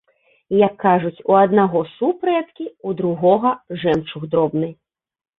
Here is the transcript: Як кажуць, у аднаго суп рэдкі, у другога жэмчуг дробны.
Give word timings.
Як 0.59 0.73
кажуць, 0.83 1.23
у 1.33 1.35
аднаго 1.39 1.81
суп 1.95 2.23
рэдкі, 2.29 2.65
у 2.91 2.93
другога 3.01 3.51
жэмчуг 3.83 4.25
дробны. 4.33 4.71